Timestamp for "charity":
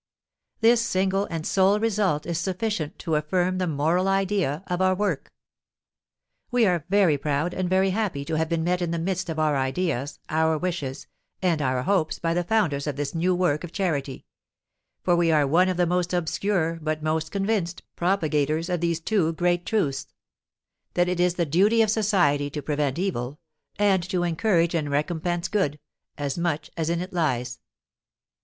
13.73-14.25